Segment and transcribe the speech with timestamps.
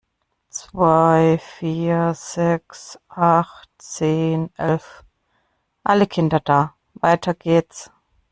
[0.49, 5.03] Zwei, vier, sechs, acht, zehn, elf,
[5.83, 6.73] alle Kinder da!
[6.95, 7.91] Weiter geht's.